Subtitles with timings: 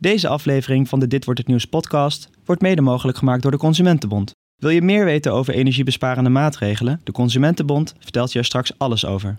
[0.00, 3.56] Deze aflevering van de Dit wordt het nieuws podcast wordt mede mogelijk gemaakt door de
[3.56, 4.32] Consumentenbond.
[4.56, 7.00] Wil je meer weten over energiebesparende maatregelen?
[7.04, 9.38] De Consumentenbond vertelt je er straks alles over.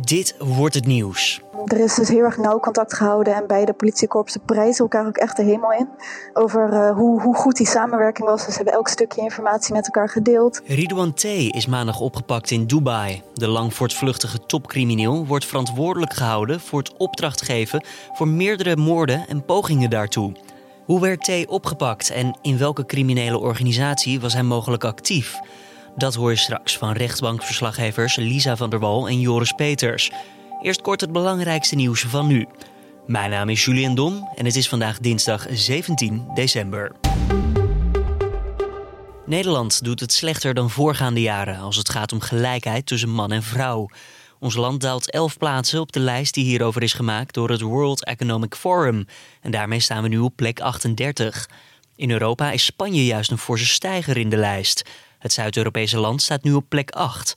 [0.00, 1.40] Dit wordt het nieuws.
[1.64, 5.36] Er is dus heel erg nauw contact gehouden en beide politiekorpsen prijzen elkaar ook echt
[5.36, 5.88] de hemel in.
[6.32, 8.44] Over uh, hoe, hoe goed die samenwerking was.
[8.44, 10.60] Dus ze hebben elk stukje informatie met elkaar gedeeld.
[10.66, 11.24] Ridouan T.
[11.24, 13.22] is maandag opgepakt in Dubai.
[13.34, 19.44] De lang voortvluchtige topcrimineel wordt verantwoordelijk gehouden voor het opdracht geven voor meerdere moorden en
[19.44, 20.32] pogingen daartoe.
[20.84, 21.46] Hoe werd T.
[21.46, 25.40] opgepakt en in welke criminele organisatie was hij mogelijk actief?
[25.96, 30.10] Dat hoor je straks van rechtbankverslaggevers Lisa van der Wal en Joris Peters.
[30.62, 32.46] Eerst kort het belangrijkste nieuws van nu.
[33.06, 36.92] Mijn naam is Julian Dom en het is vandaag dinsdag 17 december.
[39.26, 43.42] Nederland doet het slechter dan voorgaande jaren als het gaat om gelijkheid tussen man en
[43.42, 43.88] vrouw.
[44.38, 48.04] Ons land daalt 11 plaatsen op de lijst die hierover is gemaakt door het World
[48.04, 49.06] Economic Forum.
[49.40, 51.48] En daarmee staan we nu op plek 38.
[51.96, 54.84] In Europa is Spanje juist een forse stijger in de lijst.
[55.24, 57.34] Het Zuid-Europese land staat nu op plek 8.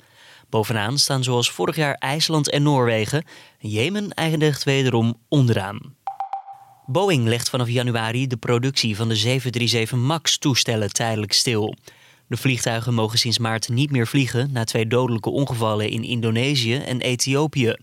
[0.50, 3.26] Bovenaan staan zoals vorig jaar IJsland en Noorwegen.
[3.60, 5.96] Jemen eindigt wederom onderaan.
[6.86, 11.76] Boeing legt vanaf januari de productie van de 737 MAX-toestellen tijdelijk stil.
[12.28, 17.02] De vliegtuigen mogen sinds maart niet meer vliegen na twee dodelijke ongevallen in Indonesië en
[17.02, 17.76] Ethiopië.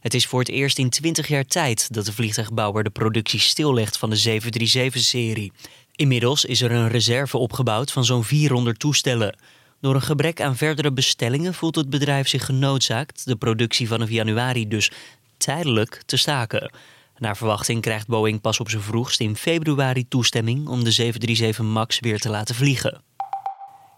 [0.00, 3.98] Het is voor het eerst in 20 jaar tijd dat de vliegtuigbouwer de productie stillegt
[3.98, 5.52] van de 737-serie.
[5.92, 9.36] Inmiddels is er een reserve opgebouwd van zo'n 400 toestellen.
[9.80, 14.68] Door een gebrek aan verdere bestellingen voelt het bedrijf zich genoodzaakt de productie vanaf januari
[14.68, 14.90] dus
[15.36, 16.72] tijdelijk te staken.
[17.16, 22.00] Naar verwachting krijgt Boeing pas op zijn vroegst in februari toestemming om de 737 MAX
[22.00, 23.02] weer te laten vliegen.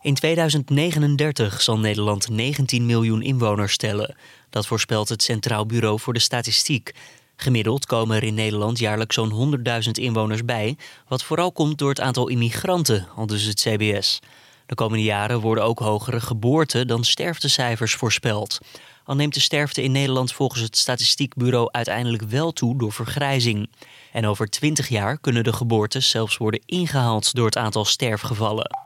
[0.02, 4.16] In 2039 zal Nederland 19 miljoen inwoners tellen.
[4.50, 6.94] Dat voorspelt het Centraal Bureau voor de Statistiek.
[7.36, 10.76] Gemiddeld komen er in Nederland jaarlijks zo'n 100.000 inwoners bij,
[11.08, 14.20] wat vooral komt door het aantal immigranten, al dus het CBS.
[14.66, 18.58] De komende jaren worden ook hogere geboorte dan sterftecijfers voorspeld.
[19.04, 23.70] Al neemt de sterfte in Nederland volgens het Statistiekbureau uiteindelijk wel toe door vergrijzing.
[24.12, 28.83] En over 20 jaar kunnen de geboortes zelfs worden ingehaald door het aantal sterfgevallen.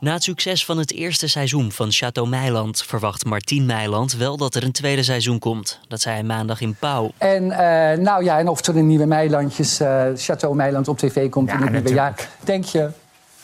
[0.00, 4.54] Na het succes van het eerste seizoen van Chateau Meiland verwacht Martien Meiland wel dat
[4.54, 5.80] er een tweede seizoen komt.
[5.88, 7.10] Dat zei hij maandag in Pauw.
[7.18, 7.58] En uh,
[8.04, 11.54] nou ja, en of er een nieuwe Meilandjes, uh, Chateau Meiland op tv komt ja,
[11.54, 12.88] in het nieuwe jaar, denk je?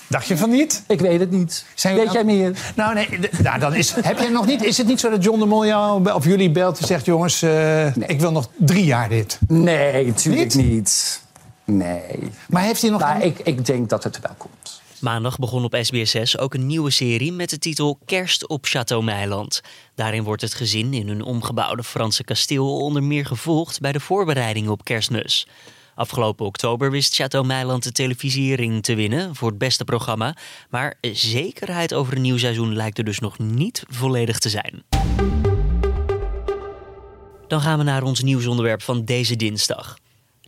[0.09, 0.83] Dacht je van niet?
[0.87, 1.65] Ik weet het niet.
[1.75, 2.73] Zijn weet jij meer?
[2.75, 3.09] Nou, nee.
[3.43, 5.67] Nou, dan is, heb jij nog niet, is het niet zo dat John de Mol
[5.67, 7.93] jou of jullie belt en zegt: jongens, uh, nee.
[8.07, 9.39] ik wil nog drie jaar dit?
[9.49, 10.65] Nee, natuurlijk niet.
[10.65, 11.23] niet.
[11.65, 12.31] Nee.
[12.49, 13.01] Maar heeft hij nog.
[13.01, 13.23] Maar een...
[13.23, 14.55] ik, ik denk dat het wel komt.
[15.01, 19.61] Maandag begon op SBS6 ook een nieuwe serie met de titel Kerst op Château Meiland.
[19.95, 24.71] Daarin wordt het gezin in hun omgebouwde Franse kasteel onder meer gevolgd bij de voorbereidingen
[24.71, 25.47] op kerstmis.
[25.95, 30.37] Afgelopen oktober wist Château Meiland de televisiering te winnen voor het beste programma.
[30.71, 34.85] Maar zekerheid over een nieuw seizoen lijkt er dus nog niet volledig te zijn.
[37.49, 39.97] Dan gaan we naar ons nieuwsonderwerp van deze dinsdag.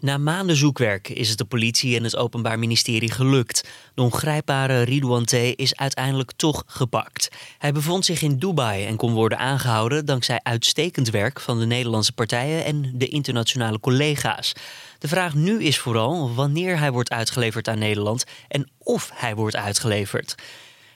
[0.00, 3.69] Na maanden zoekwerk is het de politie en het Openbaar Ministerie gelukt.
[3.94, 5.32] De ongrijpbare Ridouan T.
[5.32, 7.28] is uiteindelijk toch gepakt.
[7.59, 12.12] Hij bevond zich in Dubai en kon worden aangehouden dankzij uitstekend werk van de Nederlandse
[12.12, 14.53] partijen en de internationale collega's.
[14.98, 19.56] De vraag nu is vooral wanneer hij wordt uitgeleverd aan Nederland en of hij wordt
[19.56, 20.34] uitgeleverd.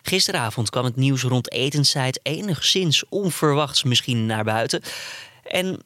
[0.02, 4.82] Gisteravond kwam het nieuws rond etenstijd enigszins onverwachts misschien naar buiten.
[5.42, 5.82] En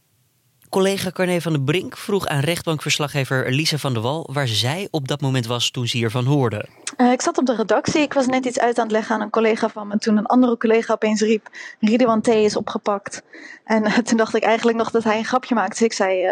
[0.68, 5.08] Collega Carne van der Brink vroeg aan rechtbankverslaggever Lisa van der Wal waar zij op
[5.08, 6.68] dat moment was toen ze hiervan hoorde.
[6.96, 8.00] Uh, ik zat op de redactie.
[8.00, 9.98] Ik was net iets uit aan het leggen aan een collega van me.
[9.98, 11.48] Toen een andere collega opeens riep:
[11.80, 12.28] Ridwan T.
[12.28, 13.22] is opgepakt.
[13.64, 15.72] En toen dacht ik eigenlijk nog dat hij een grapje maakte.
[15.78, 16.26] Dus ik zei: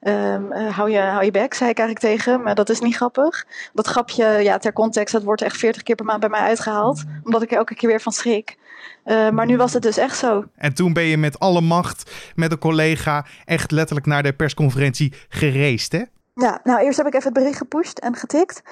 [0.00, 2.42] uh, hou, je, hou je bek, zei ik eigenlijk tegen.
[2.42, 3.46] Maar dat is niet grappig.
[3.72, 7.04] Dat grapje, ja, ter context, dat wordt echt 40 keer per maand bij mij uitgehaald.
[7.24, 8.56] Omdat ik er elke keer weer van schrik.
[9.04, 10.44] Uh, maar nu was het dus echt zo.
[10.56, 15.12] En toen ben je met alle macht met een collega echt letterlijk naar de persconferentie
[15.28, 16.02] gereisd, hè?
[16.34, 18.62] Ja, nou eerst heb ik even het bericht gepusht en getikt.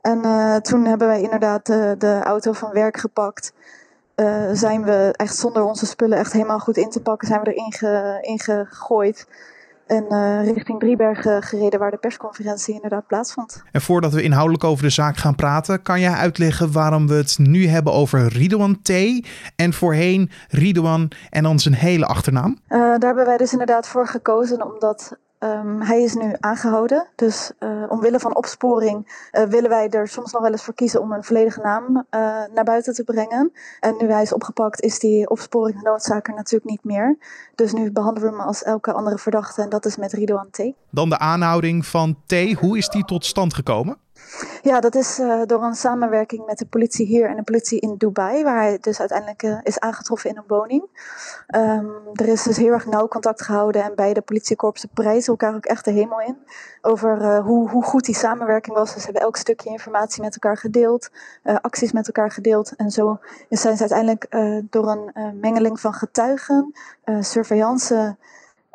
[0.00, 3.52] En uh, toen hebben wij inderdaad de, de auto van werk gepakt.
[4.16, 7.54] Uh, zijn we echt zonder onze spullen echt helemaal goed in te pakken, zijn we
[7.54, 9.26] erin ge, ingegooid
[9.88, 13.62] en uh, richting Driebergen gereden waar de persconferentie inderdaad plaatsvond.
[13.72, 17.38] En voordat we inhoudelijk over de zaak gaan praten, kan jij uitleggen waarom we het
[17.38, 18.90] nu hebben over Ridouan T.
[19.56, 22.58] en voorheen Ridouan en dan zijn hele achternaam?
[22.68, 27.06] Uh, daar hebben wij dus inderdaad voor gekozen omdat Um, hij is nu aangehouden.
[27.14, 31.00] Dus uh, omwille van opsporing uh, willen wij er soms nog wel eens voor kiezen
[31.00, 32.02] om een volledige naam uh,
[32.54, 33.52] naar buiten te brengen.
[33.80, 37.18] En nu hij is opgepakt, is die opsporing noodzaak er natuurlijk niet meer.
[37.54, 39.62] Dus nu behandelen we hem als elke andere verdachte.
[39.62, 40.62] En dat is met Ridouan T.
[40.90, 42.32] Dan de aanhouding van T.
[42.60, 43.96] Hoe is die tot stand gekomen?
[44.62, 47.94] Ja, dat is uh, door een samenwerking met de politie hier en de politie in
[47.96, 50.82] Dubai, waar hij dus uiteindelijk uh, is aangetroffen in een woning.
[51.56, 55.66] Um, er is dus heel erg nauw contact gehouden en beide politiekorpsen prijzen elkaar ook
[55.66, 56.36] echt de hemel in
[56.82, 58.92] over uh, hoe, hoe goed die samenwerking was.
[58.92, 61.10] Dus ze hebben elk stukje informatie met elkaar gedeeld,
[61.42, 62.76] acties met elkaar gedeeld.
[62.76, 63.18] En zo
[63.48, 64.26] zijn ze uiteindelijk
[64.70, 66.72] door een mengeling van getuigen,
[67.20, 68.16] surveillance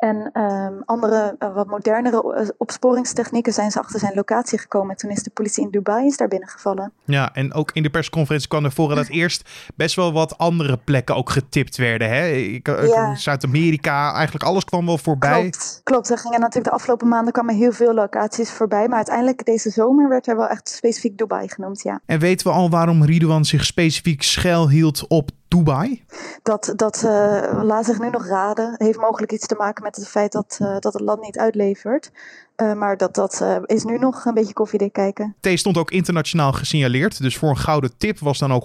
[0.04, 4.96] en um, andere, uh, wat modernere uh, opsporingstechnieken zijn ze achter zijn locatie gekomen.
[4.96, 6.92] Toen is de politie in Dubai is daar binnengevallen.
[7.04, 10.76] Ja, en ook in de persconferentie kwam er voor dat eerst best wel wat andere
[10.76, 12.08] plekken ook getipt werden.
[12.08, 12.28] Hè?
[12.28, 13.14] Ik, ja.
[13.14, 15.40] Zuid-Amerika, eigenlijk alles kwam wel voorbij.
[15.40, 16.10] Klopt, klopt.
[16.10, 18.88] Er gingen natuurlijk de afgelopen maanden kwamen heel veel locaties voorbij.
[18.88, 22.00] Maar uiteindelijk deze zomer werd er wel echt specifiek Dubai genoemd, ja.
[22.06, 26.04] En weten we al waarom Ridwan zich specifiek schuilhield op Dubai?
[26.42, 28.74] Dat, dat uh, laat zich nu nog raden.
[28.76, 32.10] Heeft mogelijk iets te maken met het feit dat, uh, dat het land niet uitlevert.
[32.56, 35.34] Uh, maar dat, dat is nu nog een beetje koffiedik kijken.
[35.40, 37.22] T stond ook internationaal gesignaleerd.
[37.22, 38.64] Dus voor een gouden tip was dan ook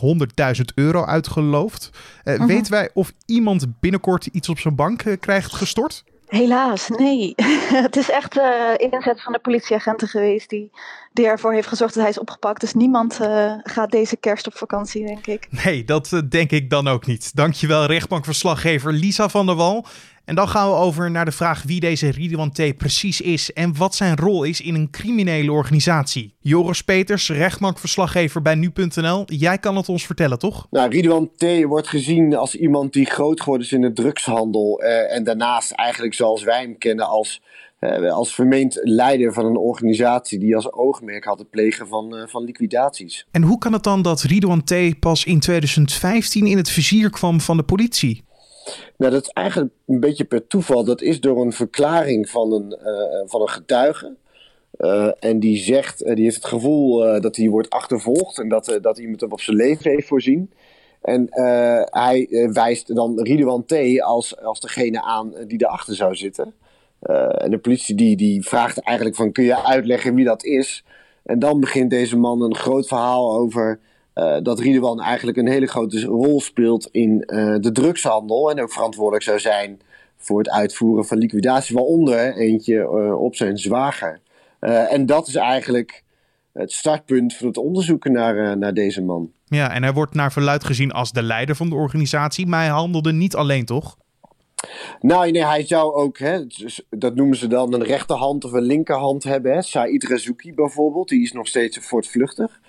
[0.55, 1.89] 100.000 euro uitgeloofd.
[2.23, 2.45] -huh.
[2.45, 6.03] Weten wij of iemand binnenkort iets op zijn bank krijgt gestort?
[6.29, 7.33] Helaas, nee.
[7.85, 10.71] het is echt uh, inzet van de politieagenten geweest die,
[11.13, 12.61] ervoor heeft gezorgd dat hij is opgepakt.
[12.61, 15.47] Dus niemand uh, gaat deze kerst op vakantie, denk ik.
[15.63, 17.35] Nee, dat uh, denk ik dan ook niet.
[17.35, 19.85] Dankjewel, rechtbankverslaggever Lisa van der Wal.
[20.29, 22.77] En dan gaan we over naar de vraag wie deze Ridwan T.
[22.77, 26.35] precies is en wat zijn rol is in een criminele organisatie.
[26.39, 29.23] Joris Peters, rechtbankverslaggever bij nu.nl.
[29.25, 30.67] Jij kan het ons vertellen, toch?
[30.69, 31.63] Nou, Ridwan T.
[31.63, 34.83] wordt gezien als iemand die groot geworden is in de drugshandel.
[34.83, 37.41] Uh, en daarnaast eigenlijk zoals wij hem kennen als,
[37.79, 42.23] uh, als vermeend leider van een organisatie die als oogmerk had het plegen van, uh,
[42.27, 43.25] van liquidaties.
[43.31, 44.99] En hoe kan het dan dat Ridwan T.
[44.99, 48.27] pas in 2015 in het vizier kwam van de politie?
[48.97, 50.83] Nou, dat is eigenlijk een beetje per toeval.
[50.83, 54.15] Dat is door een verklaring van een, uh, van een getuige.
[54.77, 58.97] Uh, en die zegt, die heeft het gevoel dat hij wordt achtervolgd en dat, dat
[58.97, 60.51] iemand hem op zijn leven heeft voorzien.
[61.01, 61.27] En
[61.89, 64.01] hij wijst dan Ridwan T.
[64.01, 66.53] als, als degene aan die erachter zou zitten.
[67.37, 70.83] en de politie die, die vraagt eigenlijk van, kun je uitleggen wie dat is?
[71.23, 73.79] En dan begint deze man een groot verhaal over
[74.43, 78.51] dat Ridwan eigenlijk een hele grote rol speelt in uh, de drugshandel.
[78.51, 79.79] En ook verantwoordelijk zou zijn
[80.17, 84.19] voor het uitvoeren van liquidatie, waaronder eentje uh, op zijn zwager.
[84.59, 86.03] en dat is eigenlijk
[86.53, 89.31] het startpunt van het onderzoeken naar, naar deze man.
[89.45, 92.69] Ja, en hij wordt naar verluid gezien als de leider van de organisatie, maar hij
[92.69, 93.97] handelde niet alleen, toch?
[94.99, 96.45] Nou, nee, hij zou ook, hè,
[96.89, 99.53] dat noemen ze dan een rechterhand of een linkerhand hebben.
[99.53, 99.61] Hè.
[99.61, 102.59] Said Razouki bijvoorbeeld, die is nog steeds voortvluchtig.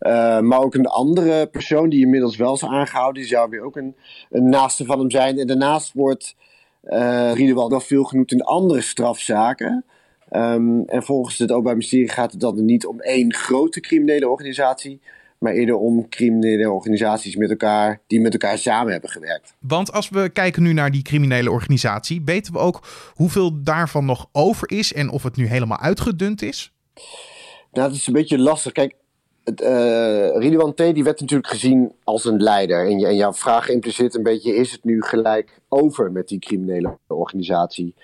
[0.00, 3.76] Uh, maar ook een andere persoon die inmiddels wel is aangehouden, die zou weer ook
[3.76, 3.96] een,
[4.30, 5.38] een naaste van hem zijn.
[5.38, 6.36] En daarnaast wordt
[6.84, 9.84] uh, Ridwan wel veel genoemd in andere strafzaken.
[10.32, 15.00] Um, en volgens het Openbaar Ministerie gaat het dan niet om één grote criminele organisatie,
[15.38, 19.54] maar eerder om criminele organisaties met elkaar, die met elkaar samen hebben gewerkt.
[19.58, 24.28] Want als we kijken nu naar die criminele organisatie, weten we ook hoeveel daarvan nog
[24.32, 26.72] over is en of het nu helemaal uitgedund is?
[27.72, 28.72] Nou, dat is een beetje lastig.
[28.72, 28.94] Kijk,
[29.50, 30.94] uh, T.
[30.94, 32.86] die werd natuurlijk gezien als een leider.
[32.90, 36.96] En, en jouw vraag impliceert een beetje: is het nu gelijk over met die criminele
[37.06, 37.94] organisatie?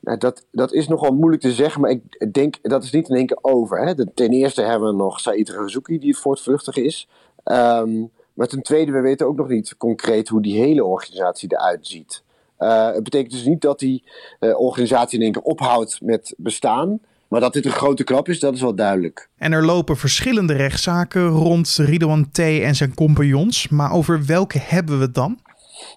[0.00, 3.16] Nou, dat, dat is nogal moeilijk te zeggen, maar ik denk dat is niet in
[3.16, 3.86] één keer over.
[3.86, 4.12] Hè?
[4.14, 7.08] ten eerste hebben we nog Said Razouki, die voortvluchtig is.
[7.44, 11.86] Um, maar ten tweede, we weten ook nog niet concreet hoe die hele organisatie eruit
[11.86, 12.22] ziet.
[12.58, 14.04] Uh, het betekent dus niet dat die
[14.40, 17.00] uh, organisatie in één keer ophoudt met bestaan.
[17.28, 19.28] Maar dat dit een grote klap is, dat is wel duidelijk.
[19.36, 22.38] En er lopen verschillende rechtszaken rond Ridwan T.
[22.38, 23.68] en zijn compagnons.
[23.68, 25.38] Maar over welke hebben we het dan?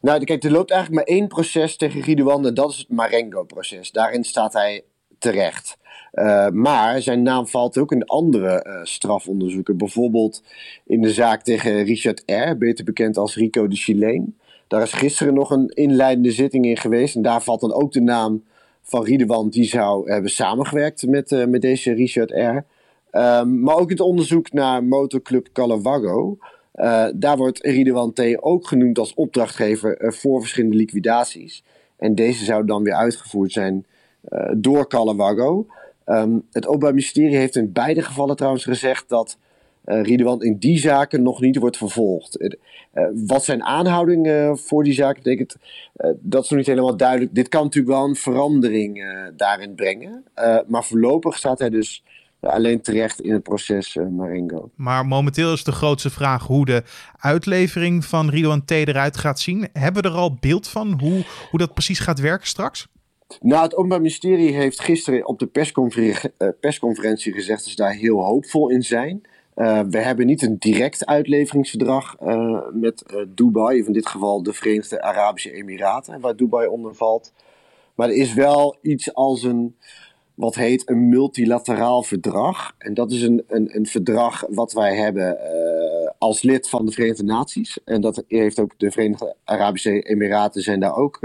[0.01, 3.91] Nou, kijk, er loopt eigenlijk maar één proces tegen Ridwan en dat is het Marengo-proces.
[3.91, 4.83] Daarin staat hij
[5.19, 5.77] terecht.
[6.13, 9.77] Uh, maar zijn naam valt ook in andere uh, strafonderzoeken.
[9.77, 10.43] Bijvoorbeeld
[10.85, 14.37] in de zaak tegen Richard R., beter bekend als Rico de Chileen.
[14.67, 17.15] Daar is gisteren nog een inleidende zitting in geweest.
[17.15, 18.43] En daar valt dan ook de naam
[18.89, 22.65] van Riedewan, die zou hebben samengewerkt met, uh, met deze Richard R.
[23.17, 26.37] Um, maar ook het onderzoek naar motorclub Calawago.
[26.75, 28.21] Uh, daar wordt Riedewan T.
[28.39, 31.63] ook genoemd als opdrachtgever uh, voor verschillende liquidaties.
[31.97, 33.85] En deze zou dan weer uitgevoerd zijn
[34.57, 35.67] door Calawago.
[36.05, 39.37] Um, het Openbaar Ministerie heeft in beide gevallen trouwens gezegd dat
[39.85, 42.57] uh, in die zaken nog niet wordt vervolgd.
[43.27, 45.55] wat zijn aanhoudingen voor die zaken betekent,
[46.19, 47.35] dat is nog niet helemaal duidelijk.
[47.35, 49.03] Dit kan natuurlijk wel een verandering
[49.37, 50.23] daarin brengen.
[50.67, 52.03] maar voorlopig staat hij dus
[52.39, 54.69] alleen terecht in het proces Marengo.
[54.75, 56.83] Maar momenteel is de grootste vraag hoe de
[57.17, 59.67] uitlevering van Ridwan T eruit gaat zien.
[59.73, 62.87] Hebben we er al beeld van hoe, hoe dat precies gaat werken straks?
[63.41, 68.25] Nou, het Openbaar Ministerie heeft gisteren op de persconferentie, persconferentie gezegd dat ze daar heel
[68.25, 69.21] hoopvol in zijn.
[69.59, 74.53] Uh, we hebben niet een direct uitleveringsverdrag uh, met Dubai, of in dit geval de
[74.53, 77.33] Verenigde Arabische Emiraten, waar Dubai onder valt.
[77.95, 79.75] Maar er is wel iets als een,
[80.33, 82.73] wat heet een multilateraal verdrag.
[82.77, 85.37] En dat is een, een, een verdrag wat wij hebben
[86.17, 87.79] als lid van de Verenigde Naties.
[87.85, 91.19] En dat heeft ook de Verenigde Arabische Emiraten zijn daar ook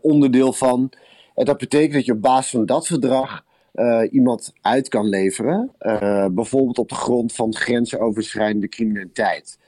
[0.00, 0.90] onderdeel van.
[1.34, 5.70] En dat betekent dat je op basis van dat verdrag uh, iemand uit kan leveren.
[5.80, 9.58] Uh, bijvoorbeeld op de grond van grensoverschrijdende criminaliteit.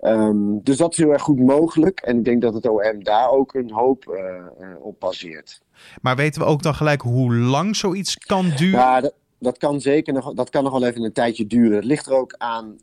[0.00, 2.00] Um, dus dat is heel erg goed mogelijk.
[2.00, 5.62] En ik denk dat het OM daar ook een hoop uh, op baseert.
[6.00, 8.80] Maar weten we ook dan gelijk hoe lang zoiets kan duren?
[8.80, 11.76] Ja, dat, dat kan zeker nog, dat kan nog wel even een tijdje duren.
[11.76, 12.76] Het ligt er ook aan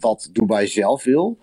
[0.00, 1.38] wat Dubai zelf wil.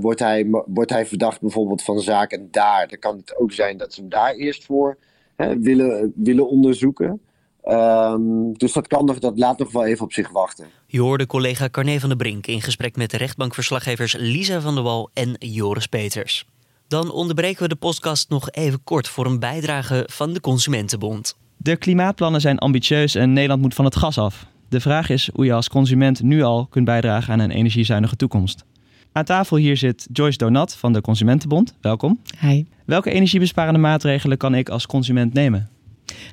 [0.00, 3.94] wordt, hij, wordt hij verdacht bijvoorbeeld van zaken daar, dan kan het ook zijn dat
[3.94, 4.98] ze hem daar eerst voor
[5.36, 7.20] willen, willen onderzoeken.
[7.68, 10.66] Um, dus dat, kan nog, dat laat nog wel even op zich wachten.
[10.86, 14.82] Je hoorde collega Carne van der Brink in gesprek met de rechtbankverslaggevers Lisa van der
[14.82, 16.46] Wal en Joris Peters.
[16.88, 21.36] Dan onderbreken we de podcast nog even kort voor een bijdrage van de Consumentenbond.
[21.56, 24.46] De klimaatplannen zijn ambitieus en Nederland moet van het gas af.
[24.68, 28.64] De vraag is hoe je als consument nu al kunt bijdragen aan een energiezuinige toekomst.
[29.12, 31.74] Aan tafel hier zit Joyce Donat van de Consumentenbond.
[31.80, 32.20] Welkom.
[32.40, 32.64] Hi.
[32.86, 35.70] Welke energiebesparende maatregelen kan ik als consument nemen?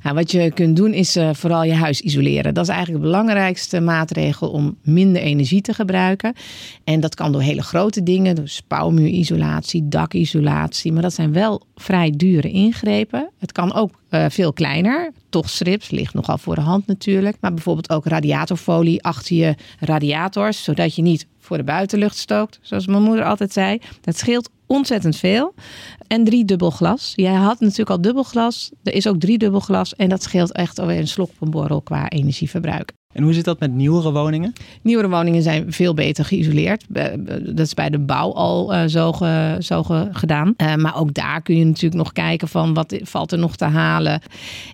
[0.03, 2.53] Nou, wat je kunt doen is uh, vooral je huis isoleren.
[2.53, 6.33] Dat is eigenlijk de belangrijkste maatregel om minder energie te gebruiken.
[6.83, 10.91] En dat kan door hele grote dingen, dus spouwmuurisolatie, dakisolatie.
[10.91, 13.29] Maar dat zijn wel vrij dure ingrepen.
[13.37, 15.11] Het kan ook uh, veel kleiner.
[15.29, 17.37] Toch strips, ligt nogal voor de hand natuurlijk.
[17.39, 22.87] Maar bijvoorbeeld ook radiatorfolie achter je radiators, zodat je niet voor de buitenlucht stookt, zoals
[22.87, 23.81] mijn moeder altijd zei.
[24.01, 25.53] Dat scheelt ontzettend veel.
[26.07, 27.13] En drie dubbel glas.
[27.15, 28.71] Jij had natuurlijk al dubbel glas.
[28.83, 29.95] Er is ook drie dubbel glas.
[29.95, 32.93] En dat scheelt echt alweer een slok op borrel qua energieverbruik.
[33.13, 34.53] En hoe zit dat met nieuwere woningen?
[34.81, 36.85] Nieuwere woningen zijn veel beter geïsoleerd.
[37.39, 39.11] Dat is bij de bouw al uh, zo,
[39.59, 40.53] zo ge, gedaan.
[40.57, 43.65] Uh, maar ook daar kun je natuurlijk nog kijken van wat valt er nog te
[43.65, 44.21] halen.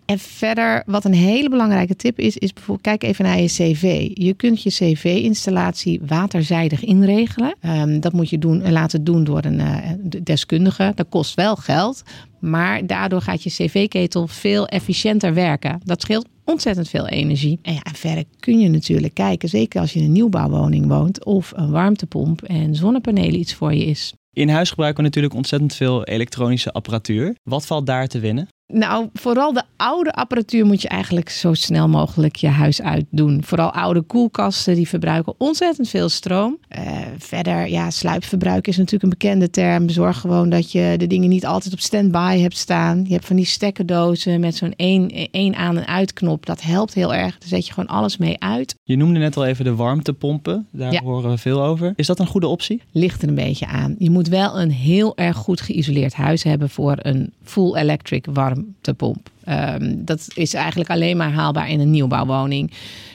[0.06, 4.10] En verder, wat een hele belangrijke tip is, is bijvoorbeeld kijk even naar je cv.
[4.14, 7.56] Je kunt je cv-installatie waterzijdig inregelen.
[7.66, 9.78] Um, dat moet je doen, laten doen door een uh,
[10.24, 10.92] deskundige.
[10.96, 12.04] Dat kost wel geld.
[12.50, 15.80] Maar daardoor gaat je cv-ketel veel efficiënter werken.
[15.84, 17.60] Dat scheelt ontzettend veel energie.
[17.62, 21.52] En, ja, verder kun je natuurlijk kijken, zeker als je in een nieuwbouwwoning woont, of
[21.56, 24.14] een warmtepomp en zonnepanelen iets voor je is.
[24.34, 27.36] In huis gebruiken we natuurlijk ontzettend veel elektronische apparatuur.
[27.44, 28.48] Wat valt daar te winnen?
[28.68, 33.44] Nou, vooral de oude apparatuur moet je eigenlijk zo snel mogelijk je huis uitdoen.
[33.44, 36.58] Vooral oude koelkasten, die verbruiken ontzettend veel stroom.
[36.78, 36.82] Uh,
[37.18, 39.90] verder, ja, sluipverbruik is natuurlijk een bekende term.
[39.90, 43.04] Zorg gewoon dat je de dingen niet altijd op standby hebt staan.
[43.08, 46.46] Je hebt van die stekkerdozen met zo'n één, één aan- en uitknop.
[46.46, 47.38] Dat helpt heel erg.
[47.38, 48.76] Daar zet je gewoon alles mee uit.
[48.84, 50.68] Je noemde net al even de warmtepompen.
[50.72, 51.02] Daar ja.
[51.02, 51.94] horen we veel over.
[51.96, 52.82] Is dat een goede optie?
[52.92, 53.96] Ligt er een beetje aan.
[53.98, 58.55] Je moet wel een heel erg goed geïsoleerd huis hebben voor een full electric warmtepomp
[58.56, 59.30] warmtepomp.
[59.50, 62.72] Um, dat is eigenlijk alleen maar haalbaar in een nieuwbouwwoning.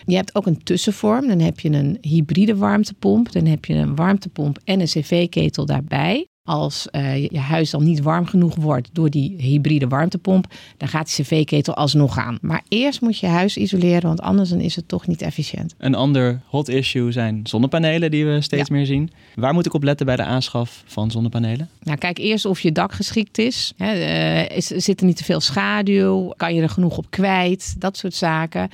[0.06, 1.28] Je hebt ook een tussenvorm.
[1.28, 3.32] Dan heb je een hybride warmtepomp.
[3.32, 6.29] Dan heb je een warmtepomp en een cv-ketel daarbij.
[6.44, 11.16] Als uh, je huis dan niet warm genoeg wordt door die hybride warmtepomp, dan gaat
[11.16, 12.38] de cv-ketel alsnog aan.
[12.40, 15.74] Maar eerst moet je huis isoleren, want anders dan is het toch niet efficiënt.
[15.78, 18.74] Een ander hot issue zijn zonnepanelen die we steeds ja.
[18.74, 19.10] meer zien.
[19.34, 21.68] Waar moet ik op letten bij de aanschaf van zonnepanelen?
[21.82, 23.72] Nou, kijk eerst of je dak geschikt is.
[23.76, 26.32] Hè, uh, is zit er niet te veel schaduw?
[26.36, 27.74] Kan je er genoeg op kwijt?
[27.78, 28.70] Dat soort zaken.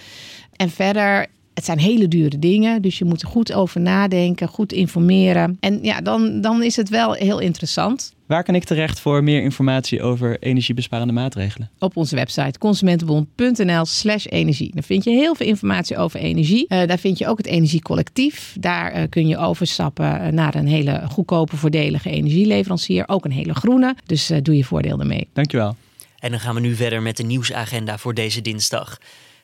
[0.57, 4.73] En verder het zijn hele dure dingen, dus je moet er goed over nadenken, goed
[4.73, 5.57] informeren.
[5.61, 8.15] En ja, dan, dan is het wel heel interessant.
[8.27, 11.71] Waar kan ik terecht voor meer informatie over energiebesparende maatregelen?
[11.79, 14.71] Op onze website consumentenbond.nl/slash energie.
[14.75, 16.67] Daar vind je heel veel informatie over energie.
[16.69, 18.57] Uh, daar vind je ook het Energiecollectief.
[18.61, 23.05] Daar uh, kun je overstappen naar een hele goedkope, voordelige energieleverancier.
[23.07, 23.97] Ook een hele groene.
[24.07, 25.29] Dus uh, doe je voordeel ermee.
[25.33, 25.77] Dankjewel.
[26.19, 28.99] En dan gaan we nu verder met de nieuwsagenda voor deze dinsdag.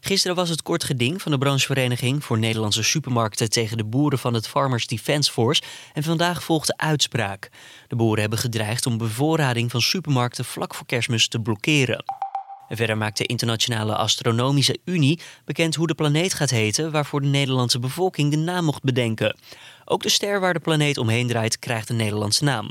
[0.05, 4.35] Gisteren was het kort geding van de branchevereniging voor Nederlandse supermarkten tegen de boeren van
[4.35, 7.51] het Farmers Defence Force en vandaag volgt de uitspraak.
[7.89, 12.05] De boeren hebben gedreigd om bevoorrading van supermarkten vlak voor kerstmis te blokkeren.
[12.69, 17.27] En verder maakt de Internationale Astronomische Unie bekend hoe de planeet gaat heten, waarvoor de
[17.27, 19.37] Nederlandse bevolking de naam mocht bedenken.
[19.85, 22.71] Ook de ster waar de planeet omheen draait krijgt een Nederlandse naam.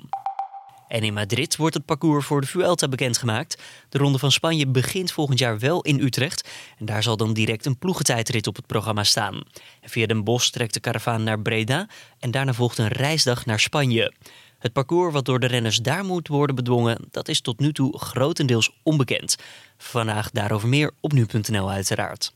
[0.92, 3.62] En in Madrid wordt het parcours voor de Vuelta bekendgemaakt.
[3.90, 6.50] De Ronde van Spanje begint volgend jaar wel in Utrecht.
[6.78, 9.42] En daar zal dan direct een ploegentijdrit op het programma staan.
[9.82, 11.88] Via Den Bosch trekt de karavaan naar Breda
[12.20, 14.14] en daarna volgt een reisdag naar Spanje.
[14.60, 17.98] Het parcours wat door de renners daar moet worden bedwongen, dat is tot nu toe
[17.98, 19.36] grotendeels onbekend.
[19.78, 22.34] Vandaag daarover meer op nu.nl uiteraard.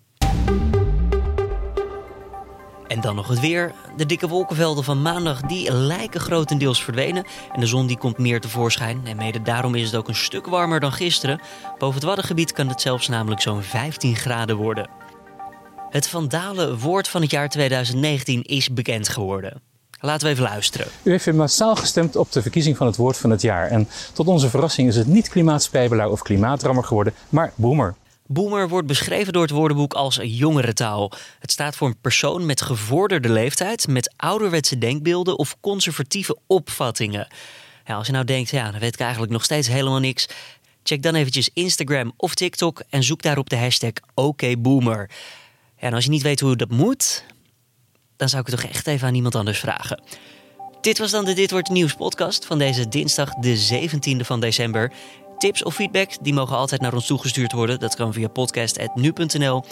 [2.88, 3.74] En dan nog het weer.
[3.98, 7.26] De dikke wolkenvelden van maandag die lijken grotendeels verdwenen.
[7.54, 9.02] En de zon die komt meer tevoorschijn.
[9.06, 11.40] En mede daarom is het ook een stuk warmer dan gisteren.
[11.78, 14.90] Boven het Waddengebied kan het zelfs namelijk zo'n 15 graden worden.
[15.90, 19.62] Het Vandalen woord van het jaar 2019 is bekend geworden.
[20.00, 20.88] Laten we even luisteren.
[21.04, 23.68] U heeft weer massaal gestemd op de verkiezing van het woord van het jaar.
[23.68, 27.96] En tot onze verrassing is het niet klimaatspijbelaar of klimaatrammer geworden, maar boomer.
[28.28, 31.12] Boomer wordt beschreven door het woordenboek als jongerentaal.
[31.40, 37.28] Het staat voor een persoon met gevorderde leeftijd, met ouderwetse denkbeelden of conservatieve opvattingen.
[37.86, 40.28] Ja, als je nou denkt, ja, dan weet ik eigenlijk nog steeds helemaal niks.
[40.84, 45.10] Check dan eventjes Instagram of TikTok en zoek daarop de hashtag OKBoomer.
[45.76, 47.26] En als je niet weet hoe dat moet,
[48.16, 50.04] dan zou ik het toch echt even aan iemand anders vragen.
[50.82, 54.92] Dit was dan de Dit Wordt Nieuws podcast van deze dinsdag de 17e van december.
[55.38, 57.80] Tips of feedback die mogen altijd naar ons toegestuurd worden.
[57.80, 59.64] Dat kan via podcast.nu.nl.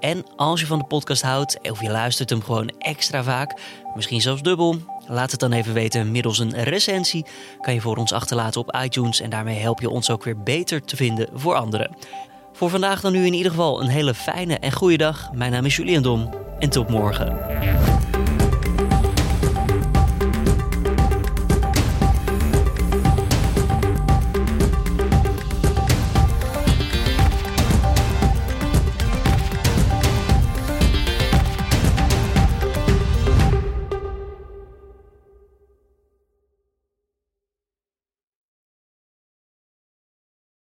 [0.00, 3.60] En als je van de podcast houdt of je luistert hem gewoon extra vaak,
[3.94, 7.26] misschien zelfs dubbel, laat het dan even weten middels een recensie.
[7.60, 10.84] Kan je voor ons achterlaten op iTunes en daarmee help je ons ook weer beter
[10.84, 11.96] te vinden voor anderen.
[12.52, 15.32] Voor vandaag dan nu in ieder geval een hele fijne en goede dag.
[15.32, 17.95] Mijn naam is Julian Dom en tot morgen.